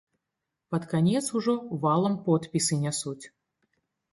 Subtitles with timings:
[0.71, 3.21] Пад канец ужо валам подпісы нясуць!